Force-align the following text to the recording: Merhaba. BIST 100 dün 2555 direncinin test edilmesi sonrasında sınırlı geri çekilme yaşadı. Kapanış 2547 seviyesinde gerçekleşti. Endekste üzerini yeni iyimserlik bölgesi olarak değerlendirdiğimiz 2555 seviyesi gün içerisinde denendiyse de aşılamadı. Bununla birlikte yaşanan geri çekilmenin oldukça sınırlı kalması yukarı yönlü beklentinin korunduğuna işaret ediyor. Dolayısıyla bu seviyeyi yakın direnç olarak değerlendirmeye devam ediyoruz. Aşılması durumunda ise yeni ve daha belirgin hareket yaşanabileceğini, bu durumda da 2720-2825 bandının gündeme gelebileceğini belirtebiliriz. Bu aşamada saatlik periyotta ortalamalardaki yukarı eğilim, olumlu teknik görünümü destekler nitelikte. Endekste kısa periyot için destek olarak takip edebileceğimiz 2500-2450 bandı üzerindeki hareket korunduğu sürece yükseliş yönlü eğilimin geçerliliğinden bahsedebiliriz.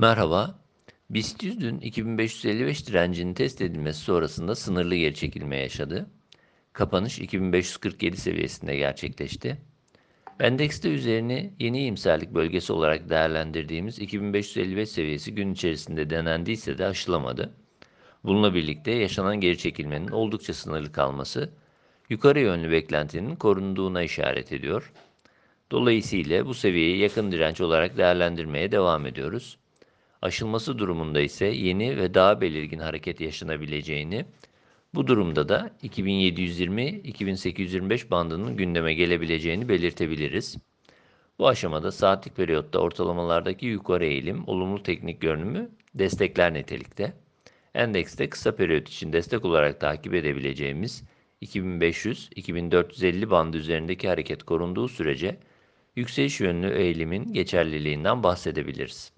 Merhaba. 0.00 0.58
BIST 1.10 1.42
100 1.42 1.60
dün 1.60 1.80
2555 1.80 2.86
direncinin 2.86 3.34
test 3.34 3.60
edilmesi 3.60 4.00
sonrasında 4.00 4.54
sınırlı 4.54 4.94
geri 4.96 5.14
çekilme 5.14 5.56
yaşadı. 5.56 6.06
Kapanış 6.72 7.18
2547 7.18 8.16
seviyesinde 8.16 8.76
gerçekleşti. 8.76 9.58
Endekste 10.40 10.90
üzerini 10.90 11.52
yeni 11.58 11.78
iyimserlik 11.78 12.34
bölgesi 12.34 12.72
olarak 12.72 13.10
değerlendirdiğimiz 13.10 13.98
2555 13.98 14.88
seviyesi 14.88 15.34
gün 15.34 15.52
içerisinde 15.52 16.10
denendiyse 16.10 16.78
de 16.78 16.86
aşılamadı. 16.86 17.54
Bununla 18.24 18.54
birlikte 18.54 18.90
yaşanan 18.90 19.40
geri 19.40 19.58
çekilmenin 19.58 20.08
oldukça 20.08 20.54
sınırlı 20.54 20.92
kalması 20.92 21.50
yukarı 22.10 22.40
yönlü 22.40 22.70
beklentinin 22.70 23.36
korunduğuna 23.36 24.02
işaret 24.02 24.52
ediyor. 24.52 24.92
Dolayısıyla 25.70 26.46
bu 26.46 26.54
seviyeyi 26.54 26.98
yakın 26.98 27.32
direnç 27.32 27.60
olarak 27.60 27.96
değerlendirmeye 27.96 28.72
devam 28.72 29.06
ediyoruz. 29.06 29.58
Aşılması 30.22 30.78
durumunda 30.78 31.20
ise 31.20 31.46
yeni 31.46 31.96
ve 31.96 32.14
daha 32.14 32.40
belirgin 32.40 32.78
hareket 32.78 33.20
yaşanabileceğini, 33.20 34.24
bu 34.94 35.06
durumda 35.06 35.48
da 35.48 35.70
2720-2825 35.82 38.10
bandının 38.10 38.56
gündeme 38.56 38.94
gelebileceğini 38.94 39.68
belirtebiliriz. 39.68 40.56
Bu 41.38 41.48
aşamada 41.48 41.92
saatlik 41.92 42.36
periyotta 42.36 42.78
ortalamalardaki 42.78 43.66
yukarı 43.66 44.06
eğilim, 44.06 44.44
olumlu 44.46 44.82
teknik 44.82 45.20
görünümü 45.20 45.70
destekler 45.94 46.54
nitelikte. 46.54 47.12
Endekste 47.74 48.28
kısa 48.28 48.56
periyot 48.56 48.88
için 48.88 49.12
destek 49.12 49.44
olarak 49.44 49.80
takip 49.80 50.14
edebileceğimiz 50.14 51.04
2500-2450 51.42 53.30
bandı 53.30 53.56
üzerindeki 53.56 54.08
hareket 54.08 54.42
korunduğu 54.42 54.88
sürece 54.88 55.36
yükseliş 55.96 56.40
yönlü 56.40 56.74
eğilimin 56.74 57.32
geçerliliğinden 57.32 58.22
bahsedebiliriz. 58.22 59.17